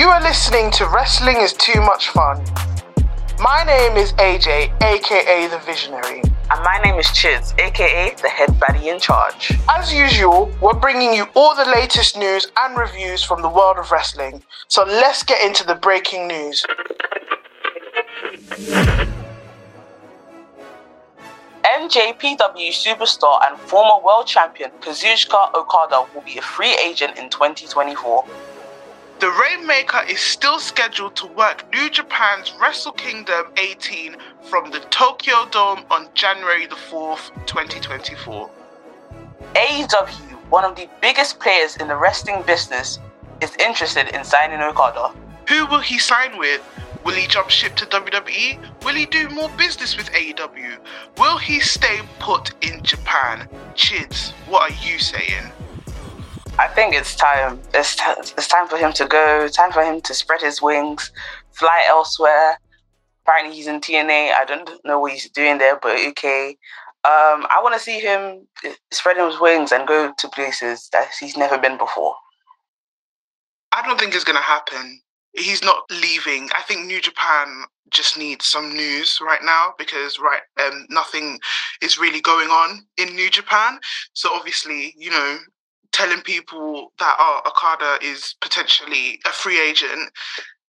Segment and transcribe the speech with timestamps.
[0.00, 2.42] You are listening to Wrestling is Too Much Fun.
[3.38, 6.22] My name is AJ, aka The Visionary.
[6.22, 9.52] And my name is Chiz, aka the head baddie in charge.
[9.68, 13.92] As usual, we're bringing you all the latest news and reviews from the world of
[13.92, 14.42] wrestling.
[14.68, 16.64] So let's get into the breaking news.
[21.62, 28.24] NJPW superstar and former world champion Kazuchika Okada will be a free agent in 2024.
[29.20, 35.46] The Rainmaker is still scheduled to work New Japan's Wrestle Kingdom 18 from the Tokyo
[35.50, 38.50] Dome on January the 4th, 2024.
[39.56, 42.98] AEW, one of the biggest players in the wrestling business,
[43.42, 45.12] is interested in signing Okada.
[45.50, 46.62] Who will he sign with?
[47.04, 48.58] Will he jump ship to WWE?
[48.84, 50.78] Will he do more business with AEW?
[51.18, 53.50] Will he stay put in Japan?
[53.74, 55.52] Chids, what are you saying?
[56.60, 57.58] I think it's time.
[57.72, 59.48] It's, t- it's time for him to go.
[59.48, 61.10] Time for him to spread his wings,
[61.52, 62.58] fly elsewhere.
[63.24, 64.34] Apparently, he's in TNA.
[64.34, 66.58] I don't know what he's doing there, but okay.
[67.02, 68.46] Um, I want to see him
[68.90, 72.14] spreading his wings and go to places that he's never been before.
[73.72, 75.00] I don't think it's going to happen.
[75.32, 76.50] He's not leaving.
[76.54, 81.38] I think New Japan just needs some news right now because right um, nothing
[81.80, 83.78] is really going on in New Japan.
[84.12, 85.38] So obviously, you know,
[86.00, 90.10] telling people that oh, Okada is potentially a free agent,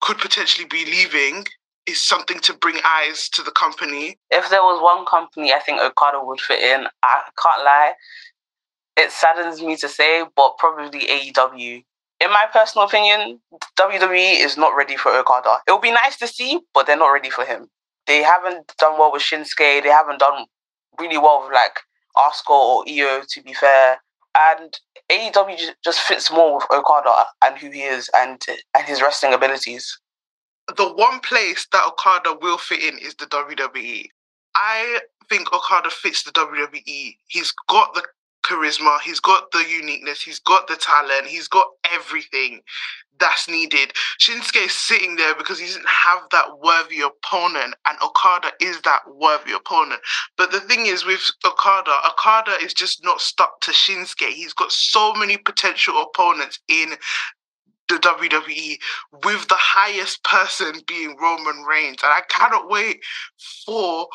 [0.00, 1.44] could potentially be leaving,
[1.86, 4.16] is something to bring eyes to the company.
[4.30, 7.92] If there was one company I think Okada would fit in, I can't lie.
[8.96, 11.84] It saddens me to say, but probably AEW.
[12.20, 13.40] In my personal opinion,
[13.78, 15.58] WWE is not ready for Okada.
[15.68, 17.68] It would be nice to see, but they're not ready for him.
[18.06, 19.82] They haven't done well with Shinsuke.
[19.82, 20.46] They haven't done
[20.98, 21.78] really well with like
[22.16, 23.98] Asuka or Io, to be fair
[24.38, 24.78] and
[25.10, 29.98] AEW just fits more with Okada and who he is and and his wrestling abilities.
[30.76, 34.06] The one place that Okada will fit in is the WWE.
[34.54, 37.16] I think Okada fits the WWE.
[37.28, 38.02] He's got the
[38.44, 42.60] charisma, he's got the uniqueness, he's got the talent, he's got everything
[43.18, 43.92] that's needed.
[44.20, 49.00] Shinsuke is sitting there because he doesn't have that worthy opponent, and Okada is that
[49.06, 50.00] worthy opponent.
[50.36, 54.28] But the thing is with Okada, Okada is just not stuck to Shinsuke.
[54.28, 56.94] He's got so many potential opponents in
[57.88, 58.78] the WWE
[59.24, 62.02] with the highest person being Roman Reigns.
[62.02, 63.00] And I cannot wait
[63.64, 64.06] for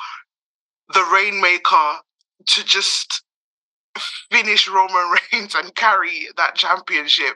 [0.93, 1.99] the Rainmaker
[2.45, 3.23] to just
[4.31, 7.35] finish Roman Reigns and carry that championship.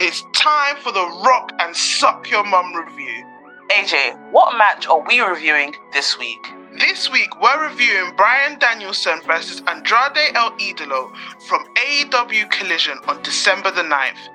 [0.00, 3.24] It's time for the Rock and Suck Your Mum review.
[3.70, 6.38] AJ, what match are we reviewing this week?
[6.78, 11.12] This week, we're reviewing Bryan Danielson versus Andrade El Idolo
[11.48, 14.28] from AEW Collision on December the 9th.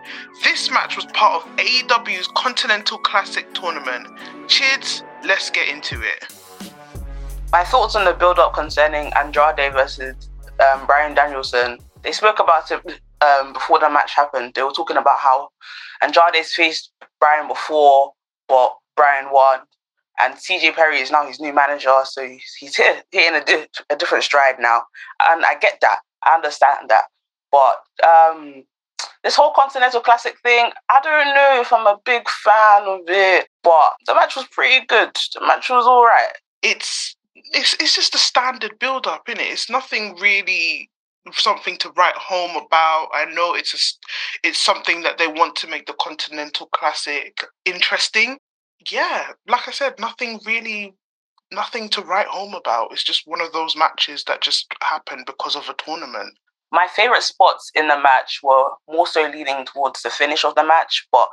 [0.44, 4.08] This match was part of AEW's Continental Classic tournament.
[4.48, 6.26] Chids, let's get into it.
[7.54, 10.16] My thoughts on the build up concerning Andrade versus
[10.60, 11.78] um, Bryan Danielson.
[12.02, 15.50] They spoke about it um, before the match happened, they were talking about how
[16.02, 18.14] Andrade's faced Bryan before,
[18.48, 19.60] but Bryan won.
[20.20, 23.96] And CJ Perry is now his new manager, so he's, he's hitting a, di- a
[23.96, 24.82] different stride now.
[25.28, 26.00] And I get that.
[26.24, 27.04] I understand that.
[27.52, 28.64] But um,
[29.24, 33.48] this whole Continental Classic thing, I don't know if I'm a big fan of it,
[33.62, 35.12] but the match was pretty good.
[35.36, 36.34] The match was all right.
[36.64, 39.42] It's it's it's just a standard build up, is it?
[39.42, 40.90] It's nothing really
[41.32, 43.08] something to write home about.
[43.14, 47.34] I know it's a, it's something that they want to make the Continental Classic
[47.66, 48.38] interesting.
[48.92, 50.94] Yeah, like I said, nothing really,
[51.52, 52.92] nothing to write home about.
[52.92, 56.38] It's just one of those matches that just happened because of a tournament.
[56.72, 60.64] My favorite spots in the match were more so leading towards the finish of the
[60.64, 61.30] match, but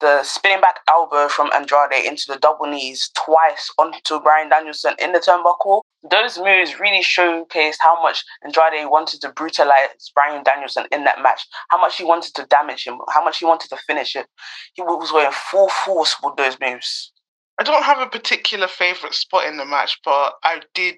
[0.00, 5.12] the spinning back elbow from Andrade into the double knees twice onto Bryan Danielson in
[5.12, 5.82] the turnbuckle.
[6.10, 11.46] Those moves really showcased how much Andrade wanted to brutalize Bryan Danielson in that match,
[11.70, 14.26] how much he wanted to damage him, how much he wanted to finish it.
[14.74, 17.12] He was going full force with those moves.
[17.58, 20.96] I don't have a particular favorite spot in the match, but I did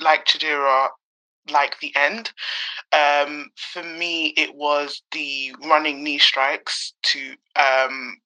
[0.00, 0.88] like Chidera
[1.50, 2.32] like the end.
[2.92, 8.18] Um, for me, it was the running knee strikes to um,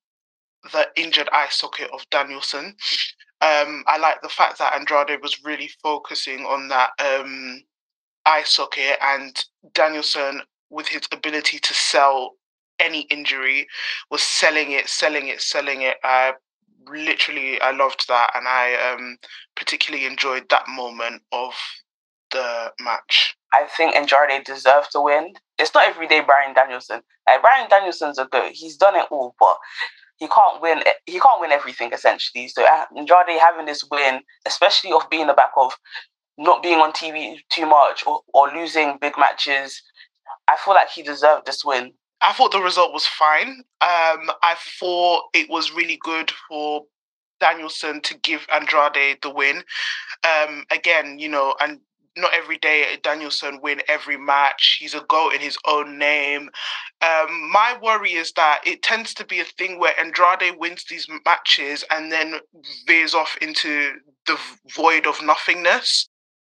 [0.71, 2.75] the injured eye socket of Danielson.
[3.41, 7.61] Um, I like the fact that Andrade was really focusing on that um,
[8.25, 9.43] eye socket, and
[9.73, 12.33] Danielson, with his ability to sell
[12.79, 13.67] any injury,
[14.09, 15.97] was selling it, selling it, selling it.
[16.03, 16.33] I
[16.87, 19.17] literally, I loved that, and I um,
[19.55, 21.53] particularly enjoyed that moment of
[22.31, 23.35] the match.
[23.53, 25.33] I think Andrade deserved to win.
[25.59, 27.01] it's not everyday Bryan Danielson.
[27.27, 28.51] Like Bryan Danielson's a good.
[28.53, 29.57] He's done it all, but
[30.21, 30.83] he can't win.
[31.07, 32.47] He can't win everything essentially.
[32.47, 35.73] So uh, Andrade having this win, especially off being the back of
[36.37, 39.81] not being on TV too much or, or losing big matches,
[40.47, 41.93] I feel like he deserved this win.
[42.21, 43.63] I thought the result was fine.
[43.81, 46.83] Um, I thought it was really good for
[47.39, 49.63] Danielson to give Andrade the win.
[50.23, 51.79] Um, again, you know, and
[52.17, 54.77] not every day Danielson win every match.
[54.79, 56.49] He's a goat in his own name.
[57.01, 61.07] Um, my worry is that it tends to be a thing where Andrade wins these
[61.25, 62.35] matches and then
[62.87, 63.93] veers off into
[64.27, 64.37] the
[64.75, 66.07] void of nothingness.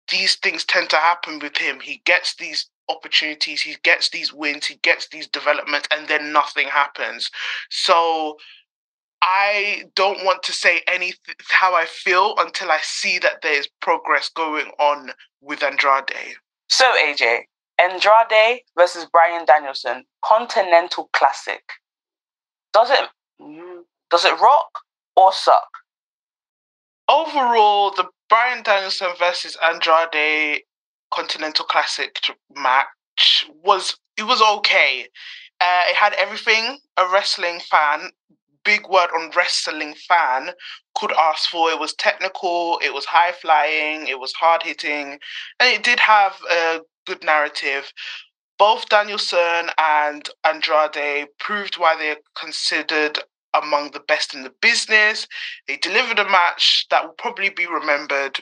[0.10, 1.80] These things tend to happen with him.
[1.80, 6.68] He gets these opportunities, he gets these wins, he gets these developments, and then nothing
[6.68, 7.30] happens.
[7.70, 8.38] So
[9.22, 14.30] I don't want to say anything how I feel until I see that there's progress
[14.30, 16.36] going on with Andrade.
[16.70, 17.42] So AJ,
[17.80, 21.62] Andrade versus Bryan Danielson, Continental Classic.
[22.74, 23.10] Does it
[23.40, 24.80] mm, does it rock
[25.16, 25.70] or suck?
[27.10, 30.62] Overall, the Bryan Danielson versus Andrade
[31.14, 32.16] Continental Classic
[32.56, 35.08] match was it was okay.
[35.60, 38.10] Uh, it had everything a wrestling fan
[38.64, 40.52] big word on wrestling fan
[40.96, 41.70] could ask for.
[41.70, 45.20] It was technical, it was high flying, it was hard hitting,
[45.60, 47.92] and it did have a good narrative.
[48.58, 53.20] Both Danielson and Andrade proved why they're considered
[53.54, 55.28] among the best in the business.
[55.68, 58.40] They delivered a match that will probably be remembered,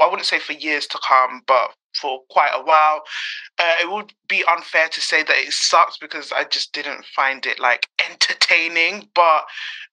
[0.00, 3.02] I wouldn't say for years to come, but for quite a while.
[3.58, 7.44] Uh, it would be unfair to say that it sucks because I just didn't find
[7.46, 9.44] it like entertaining, but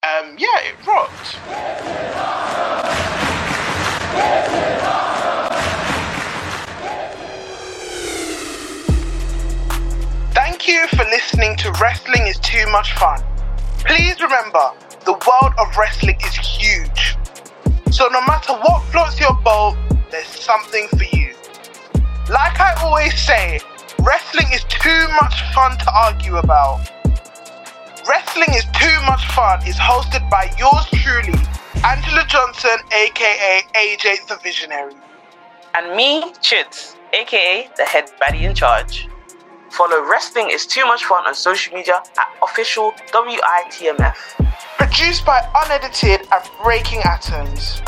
[0.04, 1.38] um, yeah, it rocked.
[10.34, 13.22] Thank you for listening to Wrestling is Too Much Fun.
[13.80, 14.72] Please remember,
[15.06, 17.18] the world of wrestling is huge.
[17.92, 19.76] So no matter what floats your boat,
[20.10, 21.23] there's something for you.
[22.30, 23.60] Like I always say,
[24.00, 26.90] wrestling is too much fun to argue about.
[28.08, 31.38] Wrestling is Too Much Fun is hosted by yours truly,
[31.84, 34.94] Angela Johnson, aka AJ the Visionary.
[35.74, 39.10] And me, Chits, aka the head baddie in charge.
[39.70, 44.16] Follow Wrestling is Too Much Fun on social media at official WITMF.
[44.78, 47.82] Produced by Unedited and Breaking Atoms.